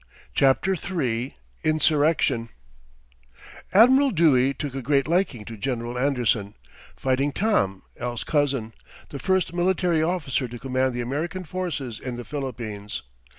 CHAPTER 0.33 0.73
III 0.75 1.35
INSURRECTION 1.63 2.49
Admiral 3.71 4.09
Dewey 4.09 4.51
took 4.55 4.73
a 4.73 4.81
great 4.81 5.07
liking 5.07 5.45
to 5.45 5.55
General 5.55 5.95
Anderson, 5.95 6.55
"Fighting 6.95 7.31
Tom" 7.31 7.83
(L.'s 7.97 8.23
cousin), 8.23 8.73
the 9.09 9.19
first 9.19 9.53
military 9.53 10.01
officer 10.01 10.47
to 10.47 10.57
command 10.57 10.95
the 10.95 11.01
American 11.01 11.43
forces 11.43 11.99
in 11.99 12.15
the 12.15 12.25
Philippines. 12.25 13.03